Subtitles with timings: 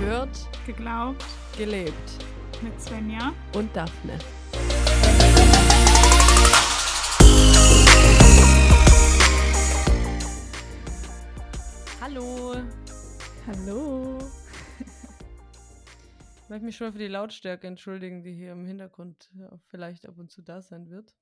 [0.00, 1.22] Gehört, Geglaubt
[1.58, 2.24] gelebt.
[2.62, 3.34] mit Svenja.
[3.54, 4.18] Und Daphne.
[12.00, 12.54] Hallo.
[13.46, 14.18] Hallo.
[16.44, 20.08] Ich möchte mich schon mal für die Lautstärke entschuldigen, die hier im Hintergrund äh, vielleicht
[20.08, 21.14] ab und zu da sein wird.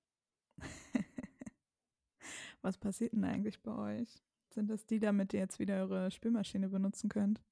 [2.63, 4.23] Was passiert denn eigentlich bei euch?
[4.51, 7.43] Sind das die, damit ihr jetzt wieder eure Spülmaschine benutzen könnt?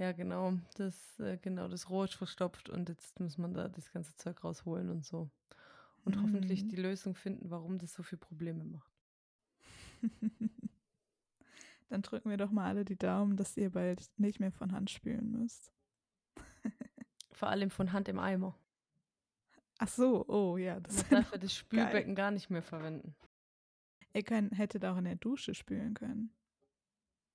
[0.00, 0.54] Ja, genau.
[0.76, 4.42] Das, äh, genau, das Rohr ist verstopft und jetzt muss man da das ganze Zeug
[4.42, 5.28] rausholen und so.
[6.06, 6.68] Und hoffentlich Mhm.
[6.70, 8.90] die Lösung finden, warum das so viele Probleme macht.
[11.90, 14.88] Dann drücken wir doch mal alle die Daumen, dass ihr bald nicht mehr von Hand
[14.90, 15.70] spülen müsst.
[17.32, 18.56] Vor allem von Hand im Eimer.
[19.78, 23.14] Ach so, oh ja, das darf ja das Spülbecken gar nicht mehr verwenden.
[24.14, 26.32] Ihr könnt, hättet auch in der Dusche spülen können.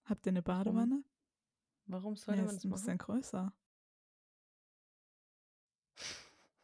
[0.05, 1.03] Habt ihr eine Badewanne?
[1.87, 2.81] Warum sollte Ja, man ist das ein machen?
[2.81, 3.53] bisschen größer.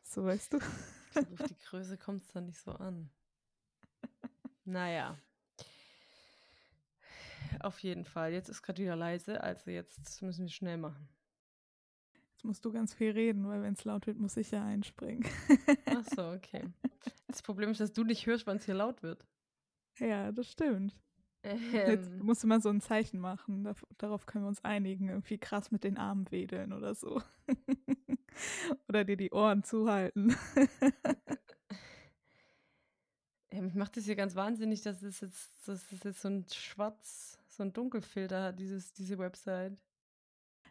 [0.04, 0.58] So weißt du.
[0.58, 3.10] Ich glaub, auf die Größe kommt es dann nicht so an.
[4.66, 5.18] Naja.
[7.60, 8.34] Auf jeden Fall.
[8.34, 11.08] Jetzt ist gerade wieder leise, also jetzt müssen wir schnell machen.
[12.32, 15.26] Jetzt musst du ganz viel reden, weil wenn es laut wird, muss ich ja einspringen.
[15.86, 16.68] Ach so, okay.
[17.28, 19.26] Das Problem ist, dass du nicht hörst, wann es hier laut wird.
[20.00, 21.00] ja, das stimmt.
[21.44, 23.64] Jetzt Ähm, musst du mal so ein Zeichen machen.
[23.64, 25.10] Dar- Darauf können wir uns einigen.
[25.10, 27.22] Irgendwie krass mit den Armen wedeln oder so.
[28.88, 30.36] oder dir die Ohren zuhalten.
[33.52, 36.46] ähm, ich mache das hier ganz wahnsinnig, dass es jetzt, dass es jetzt so ein
[36.52, 39.78] Schwarz, so ein Dunkelfilter hat, dieses, diese Website.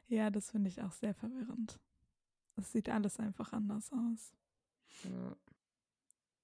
[0.09, 1.79] ja, das finde ich auch sehr verwirrend.
[2.57, 4.33] Es sieht alles einfach anders aus.
[5.05, 5.37] Ja.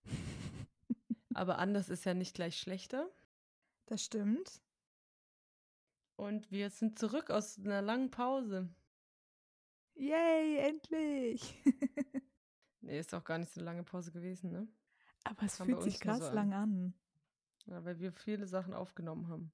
[1.35, 3.09] Aber anders ist ja nicht gleich schlechter.
[3.87, 4.61] Das stimmt.
[6.17, 8.69] Und wir sind zurück aus einer langen Pause.
[9.95, 11.63] Yay, endlich!
[12.83, 14.69] Nee, ist auch gar nicht so eine lange Pause gewesen, ne?
[15.25, 16.35] Aber es fühlt sich nur so krass an.
[16.37, 16.95] lang an.
[17.65, 19.53] Ja, weil wir viele Sachen aufgenommen haben.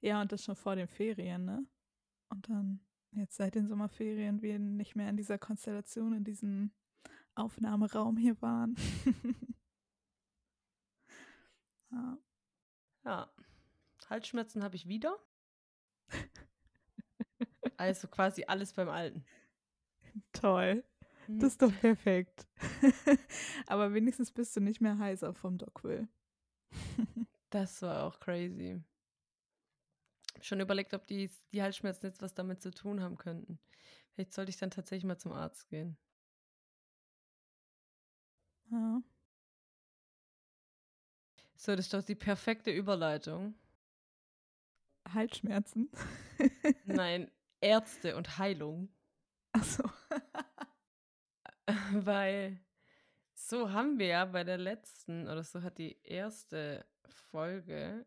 [0.00, 1.66] Ja, und das schon vor den Ferien, ne?
[2.30, 2.80] Und dann
[3.12, 6.72] jetzt seit den Sommerferien wir nicht mehr in dieser Konstellation, in diesem
[7.34, 8.74] Aufnahmeraum hier waren.
[11.90, 12.18] ja.
[13.04, 13.30] Ja.
[14.08, 15.18] Halsschmerzen habe ich wieder.
[17.76, 19.24] Also quasi alles beim Alten.
[20.32, 20.84] Toll.
[21.26, 22.46] Das ist doch perfekt.
[23.66, 26.08] Aber wenigstens bist du nicht mehr heiser vom Dockville.
[27.50, 28.82] Das war auch crazy.
[30.40, 33.60] Schon überlegt, ob die, die Halsschmerzen jetzt was damit zu tun haben könnten.
[34.12, 35.96] Vielleicht sollte ich dann tatsächlich mal zum Arzt gehen.
[38.70, 39.02] ja.
[41.56, 43.54] So, das ist doch die perfekte Überleitung.
[45.12, 45.90] Halsschmerzen.
[46.84, 48.88] Nein, Ärzte und Heilung.
[49.52, 49.84] Achso.
[51.92, 52.60] Weil
[53.34, 58.04] so haben wir ja bei der letzten, oder so hat die erste Folge,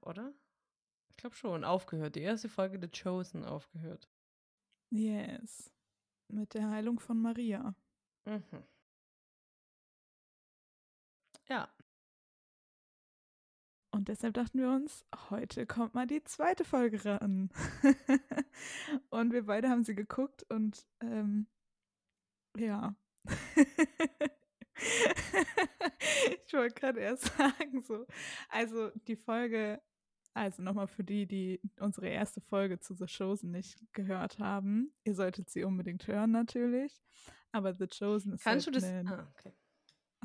[0.00, 0.32] oder?
[1.10, 2.16] Ich glaube schon, aufgehört.
[2.16, 4.08] Die erste Folge The Chosen aufgehört.
[4.90, 5.72] Yes.
[6.28, 7.74] Mit der Heilung von Maria.
[8.24, 8.64] Mhm.
[11.48, 11.68] Ja,
[13.96, 17.48] Und deshalb dachten wir uns, heute kommt mal die zweite Folge ran.
[19.08, 21.46] und wir beide haben sie geguckt und ähm,
[22.58, 22.94] ja.
[26.46, 28.06] ich wollte gerade erst sagen, so.
[28.50, 29.80] Also die Folge,
[30.34, 34.92] also nochmal für die, die unsere erste Folge zu The Chosen nicht gehört haben.
[35.04, 37.02] Ihr solltet sie unbedingt hören natürlich.
[37.50, 38.90] Aber The Chosen ist kannst du halt das?
[38.90, 39.54] eine, Ah, okay.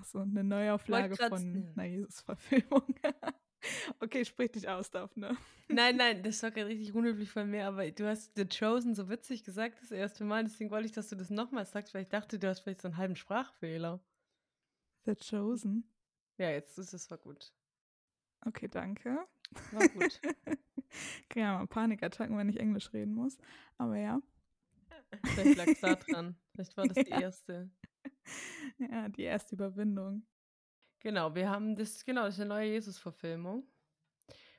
[0.01, 1.71] Achso, eine Neuauflage von ja.
[1.75, 2.95] einer Jesus-Verfilmung.
[3.99, 5.37] okay, sprich dich aus, Daphne.
[5.67, 9.09] Nein, nein, das war gerade richtig unhöflich von mir, aber du hast The Chosen so
[9.09, 12.09] witzig gesagt das erste Mal, deswegen wollte ich, dass du das nochmal sagst, weil ich
[12.09, 14.03] dachte, du hast vielleicht so einen halben Sprachfehler.
[15.05, 15.87] The Chosen.
[16.39, 17.53] Ja, jetzt ist es war gut.
[18.43, 19.19] Okay, danke.
[19.71, 20.19] War gut.
[21.29, 23.37] Kriege ja mal Panikattacken, wenn ich Englisch reden muss.
[23.77, 24.19] Aber ja.
[25.25, 26.35] Vielleicht lag es da dran.
[26.53, 27.21] Vielleicht war das die Ja.
[27.21, 27.69] erste.
[28.79, 30.25] Ja, die erste Überwindung.
[30.99, 33.67] Genau, wir haben das, genau, das ist eine neue Jesus-Verfilmung.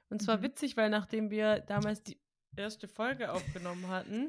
[0.08, 0.42] Und zwar Mhm.
[0.42, 2.20] witzig, weil nachdem wir damals die
[2.56, 4.28] erste Folge aufgenommen hatten,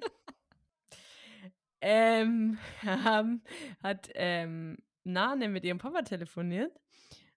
[1.81, 3.43] ähm, haben,
[3.81, 6.79] hat ähm, Nane mit ihrem Papa telefoniert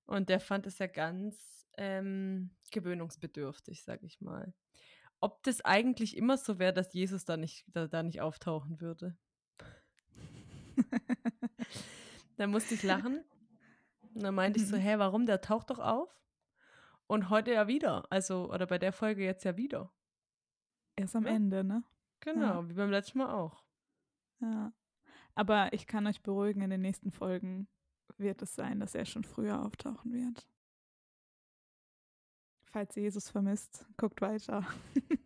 [0.07, 4.55] und der fand es ja ganz ähm, gewöhnungsbedürftig, sag ich mal.
[5.21, 9.17] Ob das eigentlich immer so wäre, dass Jesus da nicht, da, da nicht auftauchen würde.
[12.39, 13.25] Da musste ich lachen.
[14.15, 14.81] Und dann meinte ich so, Mhm.
[14.81, 15.25] hä, warum?
[15.27, 16.15] Der taucht doch auf.
[17.07, 18.05] Und heute ja wieder.
[18.11, 19.91] Also, oder bei der Folge jetzt ja wieder.
[20.97, 21.31] Erst am Ja.
[21.33, 21.83] Ende, ne?
[22.21, 23.65] Genau, wie beim letzten Mal auch.
[24.41, 24.73] Ja.
[25.35, 27.69] Aber ich kann euch beruhigen, in den nächsten Folgen
[28.19, 30.47] wird es sein, dass er schon früher auftauchen wird.
[32.65, 34.67] Falls ihr Jesus vermisst, guckt weiter.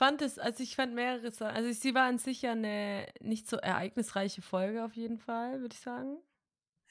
[0.00, 3.46] fand es, also ich fand mehrere Sachen, also sie war an sich ja eine nicht
[3.46, 6.16] so ereignisreiche Folge auf jeden Fall, würde ich sagen.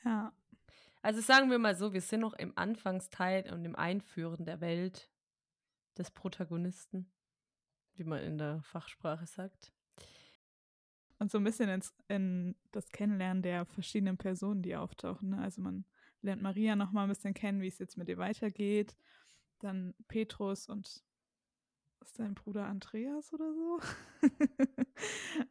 [0.06, 0.32] ja.
[1.02, 5.10] Also sagen wir mal so, wir sind noch im Anfangsteil und im Einführen der Welt
[5.98, 7.12] des Protagonisten,
[7.96, 9.74] wie man in der Fachsprache sagt.
[11.18, 15.30] Und so ein bisschen ins, in das Kennenlernen der verschiedenen Personen, die auftauchen.
[15.30, 15.42] Ne?
[15.42, 15.84] Also man
[16.22, 18.96] lernt Maria noch mal ein bisschen kennen, wie es jetzt mit ihr weitergeht.
[19.58, 21.09] Dann Petrus und
[22.02, 23.80] ist sein Bruder Andreas oder so?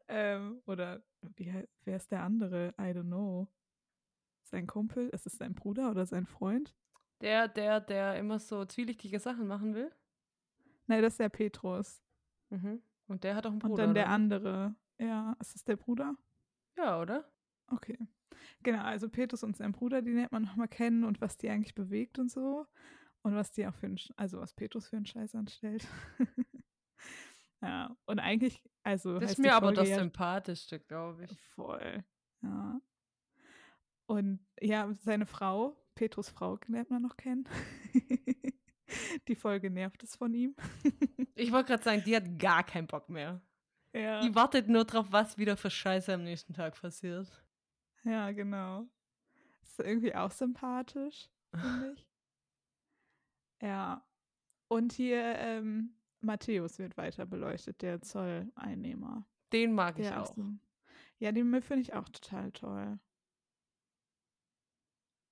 [0.08, 1.02] ähm, oder
[1.36, 1.52] wie,
[1.84, 2.74] wer ist der andere?
[2.78, 3.48] I don't know.
[4.42, 5.08] Sein Kumpel?
[5.10, 6.74] Ist es sein Bruder oder sein Freund?
[7.20, 9.90] Der, der, der immer so zwielichtige Sachen machen will.
[10.86, 12.02] Nein, das ist der Petrus.
[12.50, 12.82] Mhm.
[13.08, 13.72] Und der hat auch einen Bruder.
[13.72, 14.12] Und dann der oder?
[14.12, 14.74] andere.
[14.98, 16.14] Ja, ist es der Bruder?
[16.76, 17.30] Ja, oder?
[17.68, 17.98] Okay.
[18.62, 21.74] Genau, also Petrus und sein Bruder, die lernt man nochmal kennen und was die eigentlich
[21.74, 22.66] bewegt und so.
[23.22, 25.86] Und was die auch für einen, also was Petrus für einen Scheiß anstellt.
[27.62, 29.18] ja, und eigentlich, also.
[29.18, 31.40] Das ist mir aber das ja Sympathischste, glaube ich.
[31.54, 32.04] Voll.
[32.42, 32.80] Ja.
[34.06, 37.46] Und ja, seine Frau, Petrus Frau, lernt man noch kennen.
[39.28, 40.54] die Folge nervt es von ihm.
[41.40, 43.40] Ich wollte gerade sagen, die hat gar keinen Bock mehr.
[43.92, 44.20] Ja.
[44.22, 47.30] Die wartet nur drauf, was wieder für Scheiße am nächsten Tag passiert.
[48.02, 48.88] Ja, genau.
[49.62, 52.07] Ist irgendwie auch sympathisch, finde ich.
[53.60, 54.04] Ja.
[54.68, 59.26] Und hier ähm, Matthäus wird weiter beleuchtet, der Zolleinnehmer.
[59.52, 60.34] Den mag ich Der auch.
[60.34, 60.60] dem-
[61.18, 62.98] Ja, den finde ich auch total toll.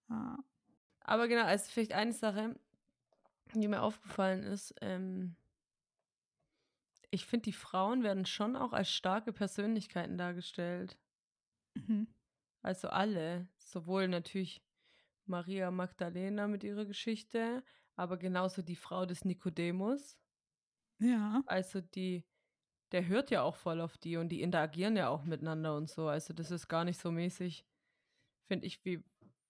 [0.08, 0.38] Ja.
[1.00, 2.58] Aber genau, also vielleicht eine Sache,
[3.54, 5.36] die mir aufgefallen ist, ähm,
[7.10, 10.98] ich finde, die Frauen werden schon auch als starke Persönlichkeiten dargestellt.
[11.74, 12.08] Mhm.
[12.62, 13.48] Also alle.
[13.58, 14.62] Sowohl natürlich
[15.24, 17.62] Maria Magdalena mit ihrer Geschichte,
[17.96, 20.16] aber genauso die Frau des Nikodemus.
[20.98, 21.42] Ja.
[21.46, 22.24] Also die,
[22.92, 26.08] der hört ja auch voll auf die und die interagieren ja auch miteinander und so.
[26.08, 27.66] Also das ist gar nicht so mäßig,
[28.48, 29.02] finde ich, wie,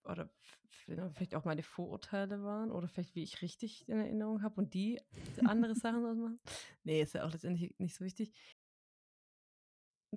[0.04, 0.30] oder
[0.70, 5.00] vielleicht auch meine Vorurteile waren oder vielleicht wie ich richtig in Erinnerung habe und die
[5.44, 6.40] andere Sachen draus machen.
[6.84, 8.32] Nee, ist ja auch letztendlich nicht so wichtig.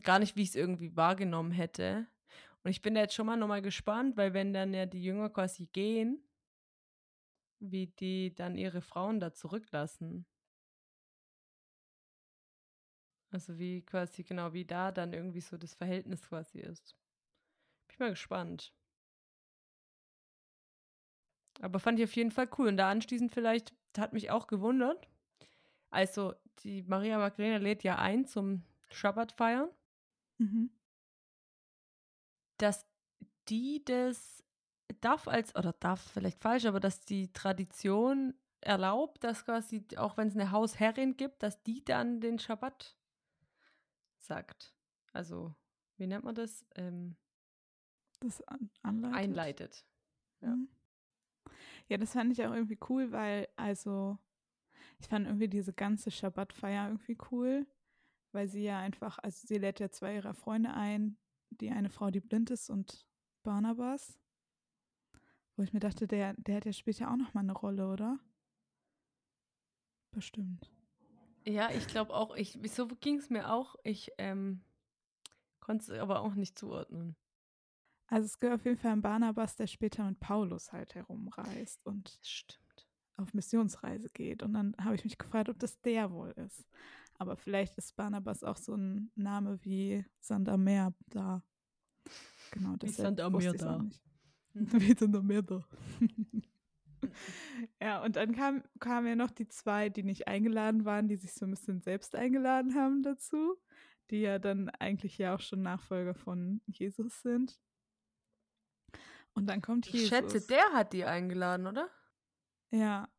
[0.03, 2.07] Gar nicht, wie ich es irgendwie wahrgenommen hätte.
[2.63, 5.29] Und ich bin da jetzt schon mal nochmal gespannt, weil wenn dann ja die Jünger
[5.29, 6.28] quasi gehen,
[7.59, 10.25] wie die dann ihre Frauen da zurücklassen.
[13.31, 16.95] Also wie quasi, genau, wie da dann irgendwie so das Verhältnis quasi ist.
[17.87, 18.73] Bin ich mal gespannt.
[21.61, 22.67] Aber fand ich auf jeden Fall cool.
[22.67, 25.07] Und da anschließend vielleicht, hat mich auch gewundert.
[25.91, 29.69] Also, die Maria Magdalena lädt ja ein zum Schabbat feiern,
[30.39, 30.69] Mhm.
[32.57, 32.85] dass
[33.49, 34.43] die das
[35.01, 40.27] darf als, oder darf vielleicht falsch, aber dass die Tradition erlaubt, dass quasi, auch wenn
[40.27, 42.97] es eine Hausherrin gibt, dass die dann den Schabbat
[44.17, 44.73] sagt.
[45.13, 45.55] Also,
[45.97, 46.65] wie nennt man das?
[46.75, 47.15] Ähm,
[48.19, 49.17] Das an anleitet.
[49.17, 49.85] einleitet.
[50.41, 50.49] ja.
[50.55, 50.69] Mhm.
[51.87, 54.19] Ja, das fand ich auch irgendwie cool, weil, also,
[54.99, 57.65] ich fand irgendwie diese ganze Schabbatfeier irgendwie cool,
[58.31, 61.17] weil sie ja einfach, also sie lädt ja zwei ihrer Freunde ein,
[61.49, 63.07] die eine Frau, die blind ist und
[63.43, 64.19] Barnabas.
[65.59, 68.17] Wo ich mir dachte, der, der hat ja später auch nochmal eine Rolle, oder?
[70.11, 70.71] Bestimmt.
[71.43, 73.75] Ja, ich glaube auch, ich, so ging es mir auch.
[73.83, 74.61] Ich ähm,
[75.59, 77.17] konnte es aber auch nicht zuordnen.
[78.07, 82.17] Also es gibt auf jeden Fall einen Barnabas, der später mit Paulus halt herumreist und
[82.21, 82.87] Stimmt.
[83.17, 84.41] auf Missionsreise geht.
[84.43, 86.69] Und dann habe ich mich gefragt, ob das der wohl ist.
[87.17, 91.43] Aber vielleicht ist Barnabas auch so ein Name wie Sandamer da.
[92.51, 93.83] Genau, Sandamer wusste auch da.
[93.83, 94.08] nicht.
[94.53, 94.81] Mhm.
[94.81, 95.63] Wie Sandamer da.
[97.81, 101.33] ja, und dann kam, kamen ja noch die zwei, die nicht eingeladen waren, die sich
[101.33, 103.57] so ein bisschen selbst eingeladen haben dazu,
[104.09, 107.59] die ja dann eigentlich ja auch schon Nachfolger von Jesus sind.
[109.33, 110.09] Und dann kommt Ich Jesus.
[110.09, 111.89] schätze, der hat die eingeladen, oder?
[112.71, 113.09] Ja.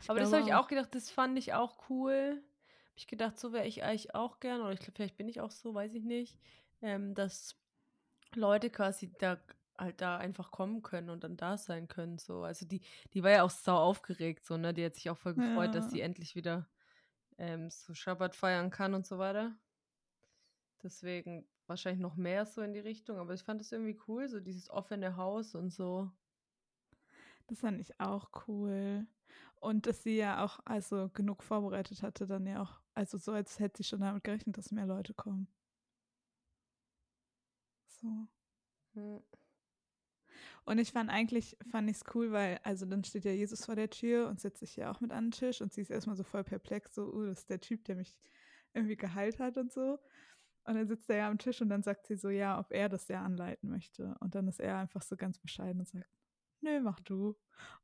[0.00, 2.42] Ich aber das habe ich auch gedacht, das fand ich auch cool.
[2.42, 5.40] Hab ich gedacht, so wäre ich eigentlich auch gern, oder ich glaube, vielleicht bin ich
[5.40, 6.38] auch so, weiß ich nicht,
[6.80, 7.56] ähm, dass
[8.34, 9.40] Leute quasi da
[9.78, 12.18] halt da einfach kommen können und dann da sein können.
[12.18, 12.42] So.
[12.44, 12.82] Also die,
[13.14, 14.74] die war ja auch sau aufgeregt, so, ne?
[14.74, 15.90] Die hat sich auch voll gefreut, dass Ja.
[15.90, 16.68] sie endlich wieder
[17.38, 19.58] ähm, so Schabbat feiern kann und so weiter.
[20.82, 24.40] Deswegen wahrscheinlich noch mehr so in die Richtung, aber ich fand das irgendwie cool, so
[24.40, 26.10] dieses offene Haus und so.
[27.46, 29.06] Das fand ich auch cool.
[29.60, 33.58] Und dass sie ja auch also genug vorbereitet hatte, dann ja auch, also so als
[33.58, 35.48] hätte sie schon damit gerechnet, dass mehr Leute kommen.
[38.02, 38.28] So.
[38.94, 39.22] Hm.
[40.64, 43.74] Und ich fand eigentlich, fand ich es cool, weil, also dann steht ja Jesus vor
[43.74, 46.16] der Tür und setzt sich ja auch mit an den Tisch und sie ist erstmal
[46.16, 48.16] so voll perplex, so, uh, das ist der Typ, der mich
[48.72, 49.98] irgendwie geheilt hat und so.
[50.64, 52.88] Und dann sitzt er ja am Tisch und dann sagt sie so, ja, ob er
[52.88, 54.14] das ja anleiten möchte.
[54.20, 56.06] Und dann ist er einfach so ganz bescheiden und sagt,
[56.60, 57.36] nö, mach du.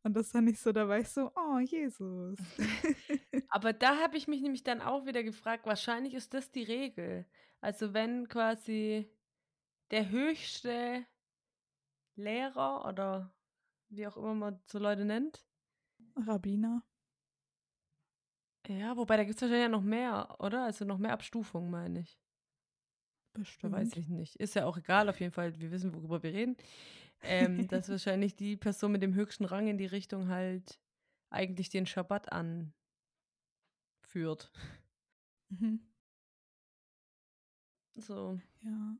[0.02, 2.38] Und das fand ich so, da war ich so, oh, Jesus.
[3.48, 7.26] Aber da habe ich mich nämlich dann auch wieder gefragt, wahrscheinlich ist das die Regel.
[7.60, 9.10] Also wenn quasi
[9.90, 11.06] der höchste
[12.16, 13.34] Lehrer oder
[13.88, 15.46] wie auch immer man so Leute nennt.
[16.16, 16.82] Rabbiner.
[18.68, 20.64] Ja, wobei da gibt es wahrscheinlich ja noch mehr, oder?
[20.64, 22.18] Also noch mehr Abstufungen, meine ich.
[23.32, 23.74] Bestimmt.
[23.74, 24.36] Weiß ich nicht.
[24.36, 25.58] Ist ja auch egal, auf jeden Fall.
[25.60, 26.56] Wir wissen, worüber wir reden.
[27.22, 30.80] Ähm, dass wahrscheinlich die Person mit dem höchsten Rang in die Richtung halt
[31.30, 32.72] eigentlich den Schabbat anführt.
[35.50, 35.80] Mhm.
[37.94, 38.40] So.
[38.62, 38.96] Ja,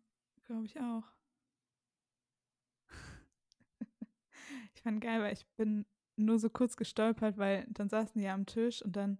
[0.47, 1.05] glaube ich auch.
[4.75, 5.87] ich fand geil, weil ich bin
[6.17, 9.19] nur so kurz gestolpert, weil dann saßen die ja am Tisch und dann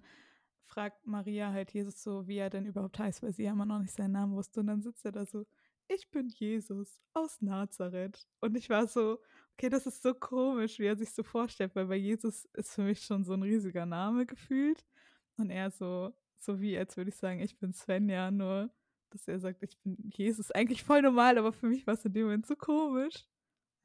[0.67, 3.79] fragt Maria halt Jesus so, wie er denn überhaupt heißt, weil sie ja immer noch
[3.79, 4.61] nicht seinen Namen wusste.
[4.61, 5.47] Und dann sitzt er da so,
[5.89, 8.27] ich bin Jesus aus Nazareth.
[8.41, 9.21] Und ich war so,
[9.53, 12.83] okay, das ist so komisch, wie er sich so vorstellt, weil bei Jesus ist für
[12.83, 14.85] mich schon so ein riesiger Name gefühlt.
[15.37, 18.71] Und er so, so wie, als würde ich sagen, ich bin Svenja, nur
[19.11, 20.51] dass er sagt, ich bin Jesus.
[20.51, 23.27] Eigentlich voll normal, aber für mich war es in dem Moment so komisch.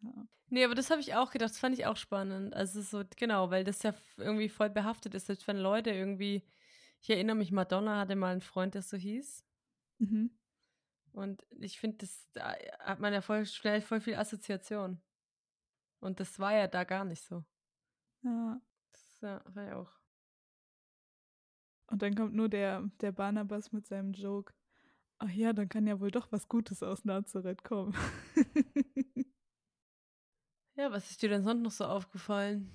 [0.02, 0.28] Ja.
[0.50, 2.54] Nee, aber das habe ich auch gedacht, das fand ich auch spannend.
[2.54, 6.44] Also so, genau, weil das ja irgendwie voll behaftet ist, selbst wenn Leute irgendwie,
[7.00, 9.46] ich erinnere mich, Madonna hatte mal einen Freund, der so hieß.
[10.00, 10.38] Mhm.
[11.14, 15.02] Und ich finde, das da hat man ja voll schnell voll viel Assoziation.
[16.00, 17.46] Und das war ja da gar nicht so.
[18.24, 18.62] Ja.
[18.92, 19.92] Das ja, war ja auch.
[21.88, 24.54] Und dann kommt nur der, der Barnabas mit seinem Joke.
[25.24, 27.94] Ach ja, dann kann ja wohl doch was Gutes aus Nazareth kommen.
[30.76, 32.72] ja, was ist dir denn sonst noch so aufgefallen?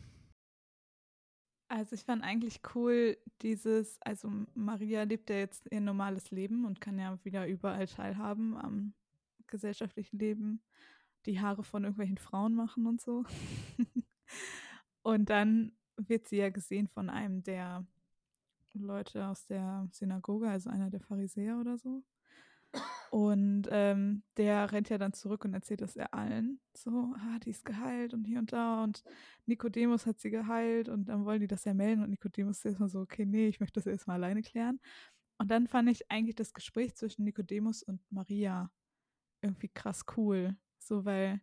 [1.66, 6.80] Also ich fand eigentlich cool dieses, also Maria lebt ja jetzt ihr normales Leben und
[6.80, 8.94] kann ja wieder überall teilhaben am
[9.48, 10.62] gesellschaftlichen Leben,
[11.26, 13.24] die Haare von irgendwelchen Frauen machen und so.
[15.02, 17.84] und dann wird sie ja gesehen von einem der
[18.72, 22.04] Leute aus der Synagoge, also einer der Pharisäer oder so.
[23.10, 26.60] Und ähm, der rennt ja dann zurück und erzählt das er allen.
[26.76, 28.82] So, ah, die ist geheilt und hier und da.
[28.82, 29.04] Und
[29.46, 32.02] Nikodemus hat sie geheilt und dann wollen die das ja melden.
[32.02, 34.80] Und Nikodemus ist erstmal so, okay, nee, ich möchte das erstmal alleine klären.
[35.38, 38.70] Und dann fand ich eigentlich das Gespräch zwischen Nikodemus und Maria
[39.42, 40.56] irgendwie krass cool.
[40.78, 41.40] So, weil,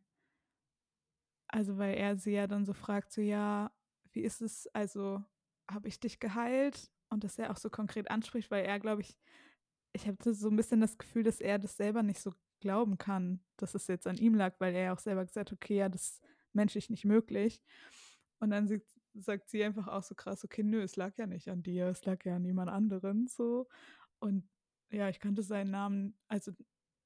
[1.48, 3.72] also weil er sie ja dann so fragt, so, ja,
[4.12, 5.24] wie ist es, also,
[5.70, 6.92] habe ich dich geheilt?
[7.10, 9.16] Und dass er auch so konkret anspricht, weil er, glaube ich,
[9.94, 13.44] ich habe so ein bisschen das Gefühl, dass er das selber nicht so glauben kann,
[13.58, 16.04] dass es jetzt an ihm lag, weil er auch selber gesagt hat, okay, ja, das
[16.04, 16.24] ist
[16.54, 17.62] menschlich nicht möglich.
[18.40, 21.50] Und dann sieht, sagt sie einfach auch so krass, okay, nö, es lag ja nicht
[21.50, 23.68] an dir, es lag ja an jemand anderen so.
[24.20, 24.50] Und
[24.92, 26.52] ja, ich kannte seinen Namen, also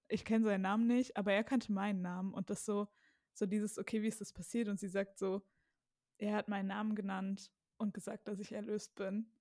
[0.07, 2.87] ich kenne seinen Namen nicht, aber er kannte meinen Namen und das so,
[3.33, 4.69] so dieses, okay, wie ist das passiert?
[4.69, 5.45] Und sie sagt so,
[6.17, 9.31] er hat meinen Namen genannt und gesagt, dass ich erlöst bin.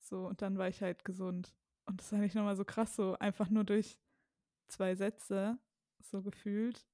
[0.00, 1.54] So, und dann war ich halt gesund.
[1.90, 3.98] Und das fand ich nochmal so krass, so einfach nur durch
[4.68, 5.58] zwei Sätze,
[5.98, 6.86] so gefühlt.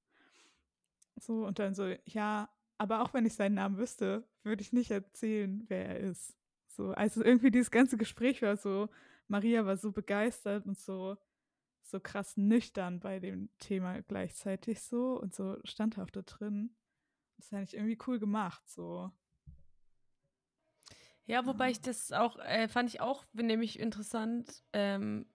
[1.17, 2.49] So, und dann so, ja,
[2.79, 6.35] aber auch wenn ich seinen Namen wüsste, würde ich nicht erzählen, wer er ist.
[6.67, 8.89] So, also irgendwie dieses ganze Gespräch war so,
[9.27, 11.15] Maria war so begeistert und so,
[11.83, 16.75] so krass nüchtern bei dem Thema gleichzeitig so und so standhaft da drin.
[17.35, 19.11] Das fand ich irgendwie cool gemacht, so.
[21.27, 24.63] Ja, wobei ich das auch, äh, fand ich auch nämlich interessant.
[24.71, 25.27] Ähm,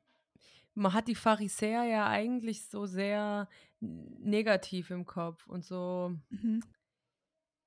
[0.75, 3.47] man hat die Pharisäer ja eigentlich so sehr
[3.81, 6.63] negativ im Kopf und so mhm.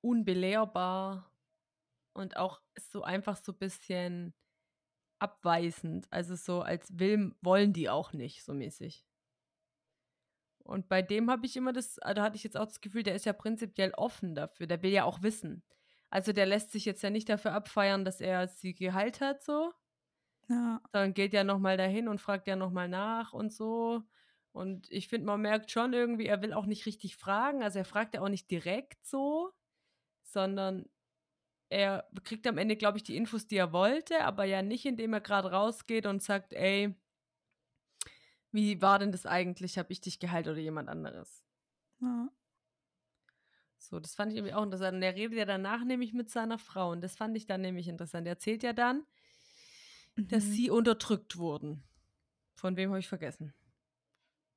[0.00, 1.30] unbelehrbar
[2.14, 4.34] und auch so einfach so ein bisschen
[5.20, 6.08] abweisend.
[6.10, 9.06] Also so, als will, wollen die auch nicht, so mäßig.
[10.64, 13.14] Und bei dem habe ich immer das, da hatte ich jetzt auch das Gefühl, der
[13.14, 14.66] ist ja prinzipiell offen dafür.
[14.66, 15.62] Der will ja auch wissen.
[16.10, 19.72] Also der lässt sich jetzt ja nicht dafür abfeiern, dass er sie geheilt hat, so.
[20.48, 20.80] Ja.
[20.92, 24.02] Sondern geht ja nochmal dahin und fragt ja nochmal nach und so.
[24.52, 27.62] Und ich finde, man merkt schon irgendwie, er will auch nicht richtig fragen.
[27.62, 29.52] Also er fragt ja auch nicht direkt so,
[30.22, 30.86] sondern
[31.68, 35.12] er kriegt am Ende, glaube ich, die Infos, die er wollte, aber ja nicht, indem
[35.14, 36.94] er gerade rausgeht und sagt, ey,
[38.52, 39.78] wie war denn das eigentlich?
[39.78, 41.44] Habe ich dich geheilt oder jemand anderes?
[42.00, 42.28] Ja.
[43.88, 44.96] So, das fand ich irgendwie auch interessant.
[44.96, 46.90] Und er redet ja danach nämlich mit seiner Frau.
[46.90, 48.26] Und das fand ich dann nämlich interessant.
[48.26, 49.06] Er erzählt ja dann,
[50.16, 50.28] mhm.
[50.28, 51.84] dass sie unterdrückt wurden.
[52.56, 53.54] Von wem habe ich vergessen?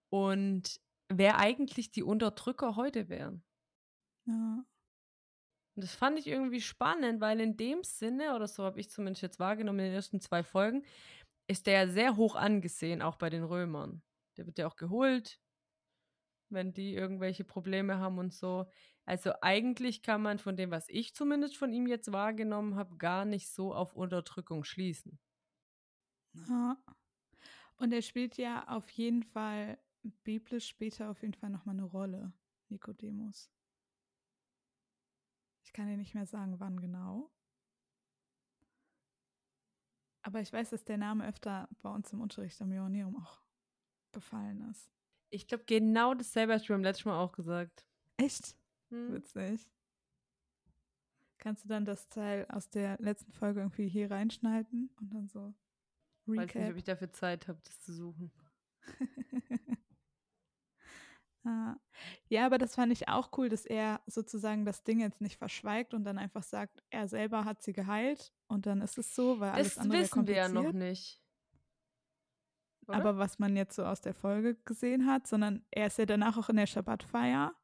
[0.09, 3.43] Und wer eigentlich die Unterdrücker heute wären.
[4.25, 4.63] Ja.
[5.75, 9.21] Und das fand ich irgendwie spannend, weil in dem Sinne, oder so habe ich zumindest
[9.21, 10.83] jetzt wahrgenommen in den ersten zwei Folgen,
[11.47, 14.01] ist der ja sehr hoch angesehen, auch bei den Römern.
[14.37, 15.39] Der wird ja auch geholt,
[16.49, 18.65] wenn die irgendwelche Probleme haben und so.
[19.05, 23.25] Also eigentlich kann man von dem, was ich zumindest von ihm jetzt wahrgenommen habe, gar
[23.25, 25.19] nicht so auf Unterdrückung schließen.
[26.33, 26.77] Ja.
[27.77, 29.79] Und er spielt ja auf jeden Fall
[30.23, 32.33] biblisch später auf jeden Fall nochmal eine Rolle,
[32.69, 33.49] Nikodemus.
[35.63, 37.31] Ich kann dir nicht mehr sagen, wann genau.
[40.21, 43.41] Aber ich weiß, dass der Name öfter bei uns im Unterricht am Joanneum auch
[44.11, 44.91] gefallen ist.
[45.29, 47.85] Ich glaube, genau dasselbe hast du beim letzten Mal auch gesagt.
[48.17, 48.58] Echt?
[48.89, 49.13] Hm.
[49.13, 49.67] Witzig.
[51.37, 55.53] Kannst du dann das Teil aus der letzten Folge irgendwie hier reinschneiden und dann so
[56.27, 56.47] Recap?
[56.47, 58.31] Weiß nicht, ob ich dafür Zeit habe, das zu suchen.
[62.27, 65.93] Ja, aber das fand ich auch cool, dass er sozusagen das Ding jetzt nicht verschweigt
[65.93, 69.51] und dann einfach sagt, er selber hat sie geheilt und dann ist es so, weil
[69.51, 71.21] alles das andere wissen wir ja noch nicht.
[72.87, 72.97] Oder?
[72.97, 76.37] Aber was man jetzt so aus der Folge gesehen hat, sondern er ist ja danach
[76.37, 77.55] auch in der Schabbatfeier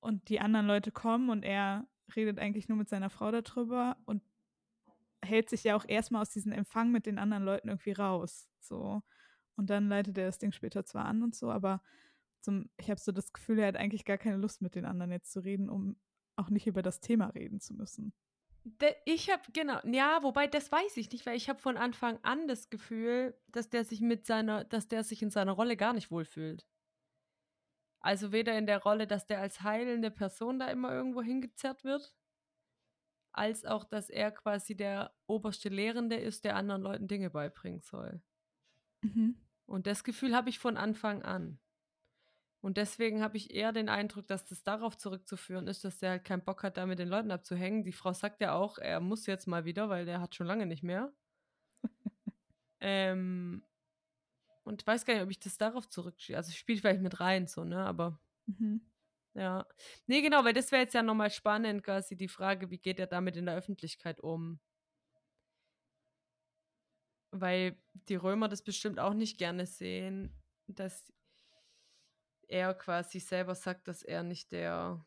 [0.00, 4.22] und die anderen Leute kommen und er redet eigentlich nur mit seiner Frau darüber und
[5.22, 8.48] hält sich ja auch erstmal aus diesem Empfang mit den anderen Leuten irgendwie raus.
[8.60, 9.02] So.
[9.56, 11.82] Und dann leitet er das Ding später zwar an und so, aber
[12.40, 15.10] zum, ich habe so das Gefühl, er hat eigentlich gar keine Lust mit den anderen
[15.10, 15.96] jetzt zu reden, um
[16.36, 18.12] auch nicht über das Thema reden zu müssen.
[19.04, 22.46] Ich habe, genau, ja, wobei das weiß ich nicht, weil ich habe von Anfang an
[22.48, 26.10] das Gefühl, dass der sich mit seiner, dass der sich in seiner Rolle gar nicht
[26.10, 26.66] wohlfühlt.
[28.00, 32.14] Also weder in der Rolle, dass der als heilende Person da immer irgendwo hingezerrt wird,
[33.32, 38.22] als auch, dass er quasi der oberste Lehrende ist, der anderen Leuten Dinge beibringen soll.
[39.02, 39.36] Mhm.
[39.66, 41.58] Und das Gefühl habe ich von Anfang an.
[42.60, 46.24] Und deswegen habe ich eher den Eindruck, dass das darauf zurückzuführen ist, dass der halt
[46.24, 47.84] keinen Bock hat, da mit den Leuten abzuhängen.
[47.84, 50.66] Die Frau sagt ja auch, er muss jetzt mal wieder, weil der hat schon lange
[50.66, 51.12] nicht mehr.
[52.80, 53.62] ähm,
[54.68, 56.36] und ich weiß gar nicht, ob ich das darauf zurückschieße.
[56.36, 57.84] Also ich spiele vielleicht mit rein, so, ne?
[57.84, 58.82] Aber mhm.
[59.32, 59.66] ja.
[60.06, 63.06] Nee, genau, weil das wäre jetzt ja nochmal spannend, quasi die Frage, wie geht er
[63.06, 64.60] damit in der Öffentlichkeit um?
[67.30, 67.78] Weil
[68.08, 71.12] die Römer das bestimmt auch nicht gerne sehen, dass
[72.46, 75.02] er quasi selber sagt, dass er nicht der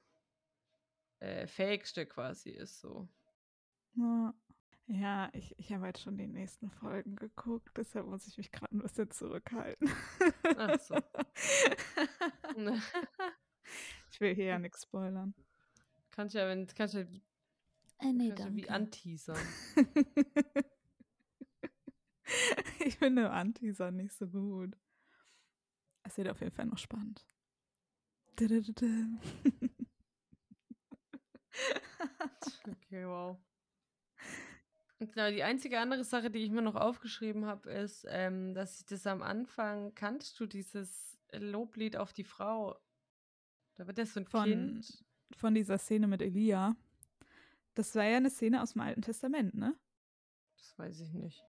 [1.20, 3.08] äh, Fähigste quasi ist, so.
[3.94, 4.34] Ja,
[5.34, 8.82] ich, ich habe jetzt schon die nächsten Folgen geguckt, deshalb muss ich mich gerade ein
[8.82, 9.90] bisschen zurückhalten.
[10.58, 10.96] Ach so.
[14.12, 15.34] ich will hier ja nichts spoilern.
[16.12, 17.22] Kannst ja, wenn, kannst ja, äh,
[18.12, 19.40] nee, kannst ja wie anteasern.
[22.80, 24.78] ich finde Anteaser nicht so gut.
[26.04, 27.26] Es wird auf jeden Fall noch spannend.
[32.68, 33.38] okay, wow.
[35.08, 38.86] Genau, die einzige andere Sache, die ich mir noch aufgeschrieben habe, ist, ähm, dass ich
[38.86, 42.80] das am Anfang, kannst du dieses Loblied auf die Frau?
[43.76, 45.04] Da wird das so ein von, Kind.
[45.36, 46.76] Von dieser Szene mit Elia.
[47.74, 49.76] Das war ja eine Szene aus dem Alten Testament, ne?
[50.58, 51.44] Das weiß ich nicht.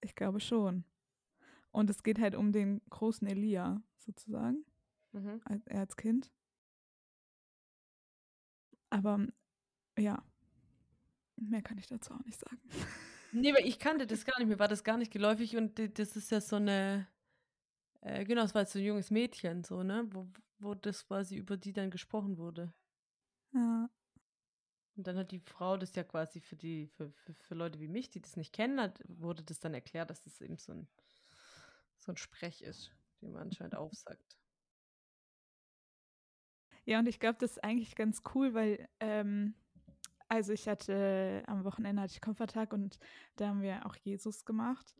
[0.00, 0.84] Ich glaube schon.
[1.70, 4.64] Und es geht halt um den großen Elia, sozusagen.
[5.12, 5.40] Mhm.
[5.44, 6.32] Als, er als Kind.
[8.88, 9.24] Aber
[9.96, 10.24] ja,
[11.40, 12.60] mehr kann ich dazu auch nicht sagen.
[13.32, 16.16] Nee, weil ich kannte das gar nicht, mir war das gar nicht geläufig und das
[16.16, 17.06] ist ja so eine,
[18.00, 21.56] äh, genau, es war so ein junges Mädchen, so, ne, wo, wo das quasi über
[21.56, 22.72] die dann gesprochen wurde.
[23.52, 23.90] Ja.
[24.96, 27.88] Und dann hat die Frau das ja quasi für die, für, für, für Leute wie
[27.88, 30.88] mich, die das nicht kennen, hat, wurde das dann erklärt, dass das eben so ein,
[31.96, 34.36] so ein Sprech ist, den man anscheinend aufsagt.
[36.84, 39.54] Ja, und ich glaube, das ist eigentlich ganz cool, weil, ähm,
[40.30, 43.00] also ich hatte, am Wochenende hatte ich Koffertag und
[43.34, 44.94] da haben wir auch Jesus gemacht.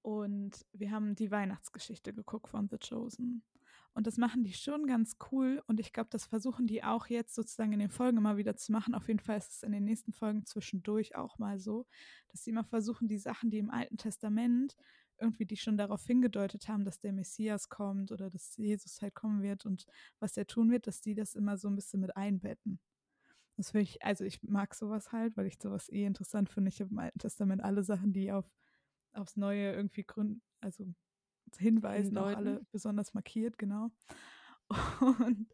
[0.00, 3.44] Und wir haben die Weihnachtsgeschichte geguckt von The Chosen.
[3.92, 5.62] Und das machen die schon ganz cool.
[5.66, 8.72] Und ich glaube, das versuchen die auch jetzt sozusagen in den Folgen immer wieder zu
[8.72, 8.94] machen.
[8.94, 11.86] Auf jeden Fall ist es in den nächsten Folgen zwischendurch auch mal so,
[12.28, 14.74] dass sie immer versuchen, die Sachen, die im Alten Testament
[15.18, 19.42] irgendwie die schon darauf hingedeutet haben, dass der Messias kommt oder dass Jesus halt kommen
[19.42, 19.84] wird und
[20.18, 22.80] was er tun wird, dass die das immer so ein bisschen mit einbetten.
[23.56, 26.70] Das finde ich, also ich mag sowas halt, weil ich sowas eh interessant finde.
[26.70, 28.50] Ich habe im Alten Testament alle Sachen, die auf
[29.14, 30.86] aufs Neue irgendwie gründen, also
[31.58, 33.90] hinweisen, auch alle besonders markiert, genau.
[35.26, 35.52] Und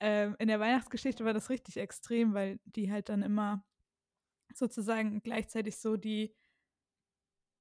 [0.00, 3.64] ähm, in der Weihnachtsgeschichte war das richtig extrem, weil die halt dann immer
[4.54, 6.34] sozusagen gleichzeitig so die,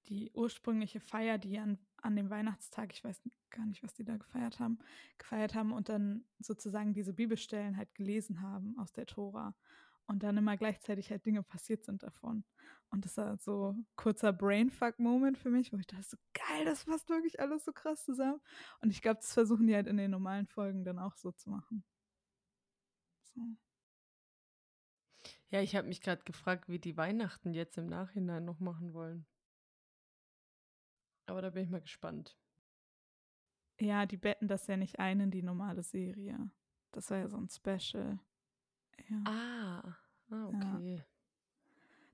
[0.09, 4.17] die ursprüngliche Feier, die an, an dem Weihnachtstag, ich weiß gar nicht, was die da
[4.17, 4.79] gefeiert haben,
[5.17, 9.55] gefeiert haben und dann sozusagen diese Bibelstellen halt gelesen haben aus der Tora
[10.07, 12.43] und dann immer gleichzeitig halt Dinge passiert sind davon.
[12.89, 17.09] Und das war so kurzer Brainfuck-Moment für mich, wo ich dachte, so geil, das passt
[17.09, 18.39] wirklich alles so krass zusammen.
[18.81, 21.49] Und ich glaube, das versuchen die halt in den normalen Folgen dann auch so zu
[21.49, 21.83] machen.
[23.33, 23.41] So.
[25.49, 29.25] Ja, ich habe mich gerade gefragt, wie die Weihnachten jetzt im Nachhinein noch machen wollen.
[31.25, 32.37] Aber da bin ich mal gespannt.
[33.79, 36.49] Ja, die betten das ja nicht ein in die normale Serie.
[36.91, 38.19] Das war ja so ein Special.
[39.09, 39.23] Ja.
[39.25, 39.97] Ah,
[40.31, 40.95] ah okay.
[40.95, 41.05] Ja.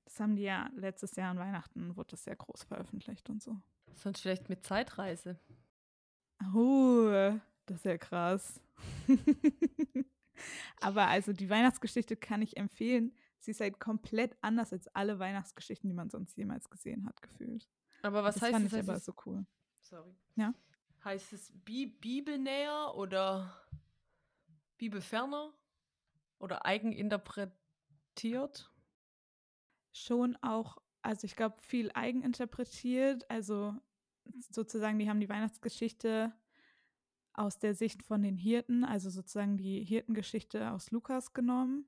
[0.05, 3.61] Das haben die ja letztes Jahr an Weihnachten, wurde das sehr groß veröffentlicht und so.
[3.93, 5.39] Sonst vielleicht mit Zeitreise.
[6.53, 7.09] Oh,
[7.65, 8.59] das ist ja krass.
[10.81, 13.13] Aber also die Weihnachtsgeschichte kann ich empfehlen.
[13.39, 17.69] Sie ist halt komplett anders als alle Weihnachtsgeschichten, die man sonst jemals gesehen hat, gefühlt.
[18.01, 18.73] Aber was das heißt fand das?
[18.73, 19.45] Ich aber so cool.
[19.79, 20.15] Sorry.
[20.35, 20.53] Ja.
[21.03, 23.53] Heißt es Bi Bibelnäher oder
[24.77, 25.53] Bibelferner?
[26.39, 28.71] Oder eigeninterpretiert?
[29.93, 33.29] Schon auch, also ich glaube, viel eigeninterpretiert.
[33.29, 33.75] Also
[34.49, 36.33] sozusagen, die haben die Weihnachtsgeschichte
[37.33, 41.87] aus der Sicht von den Hirten, also sozusagen die Hirtengeschichte aus Lukas genommen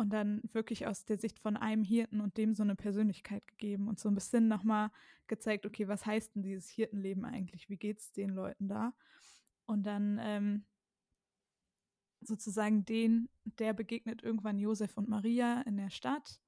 [0.00, 3.86] und dann wirklich aus der Sicht von einem Hirten und dem so eine Persönlichkeit gegeben
[3.86, 4.90] und so ein bisschen nochmal
[5.26, 7.68] gezeigt, okay, was heißt denn dieses Hirtenleben eigentlich?
[7.68, 8.94] Wie geht es den Leuten da?
[9.66, 10.64] Und dann ähm,
[12.22, 16.40] sozusagen den, der begegnet irgendwann Josef und Maria in der Stadt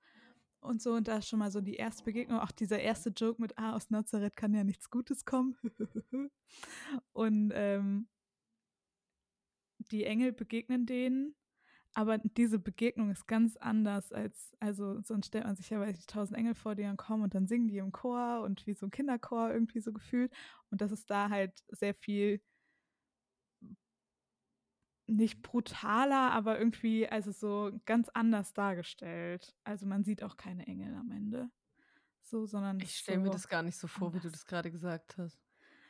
[0.61, 0.95] und so.
[0.95, 3.77] Und da ist schon mal so die erste Begegnung, auch dieser erste Joke mit, ah,
[3.77, 5.57] aus Nazareth kann ja nichts Gutes kommen.
[7.13, 8.09] und ähm,
[9.91, 11.35] die Engel begegnen denen,
[11.95, 16.07] aber diese Begegnung ist ganz anders als, also sonst stellt man sich ja weiß ich,
[16.07, 18.87] tausend Engel vor, die dann kommen und dann singen die im Chor und wie so
[18.87, 20.33] ein Kinderchor irgendwie so gefühlt.
[20.71, 22.41] Und das ist da halt sehr viel
[25.07, 29.55] nicht brutaler, aber irgendwie also so ganz anders dargestellt.
[29.65, 31.51] Also man sieht auch keine Engel am Ende.
[32.23, 34.23] So, sondern ich stelle so mir das gar nicht so vor, anders.
[34.23, 35.39] wie du das gerade gesagt hast.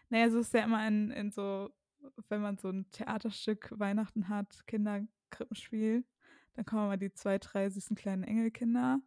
[0.09, 1.71] Naja, so ist ja immer in, in so,
[2.29, 4.67] wenn man so ein Theaterstück Weihnachten hat,
[5.33, 6.05] Kinderkrippenspiel,
[6.55, 9.01] dann kommen immer die zwei, drei süßen kleinen Engelkinder